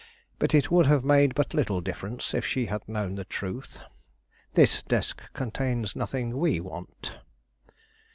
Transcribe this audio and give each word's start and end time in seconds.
But 0.39 0.55
it 0.55 0.71
would 0.71 0.87
have 0.87 1.03
made 1.05 1.35
but 1.35 1.53
little 1.53 1.79
difference 1.79 2.33
if 2.33 2.43
she 2.43 2.65
had 2.65 2.89
known 2.89 3.13
the 3.13 3.23
truth. 3.23 3.77
This 4.55 4.81
desk 4.81 5.21
contains 5.33 5.95
nothing 5.95 6.39
we 6.39 6.59
want." 6.59 7.19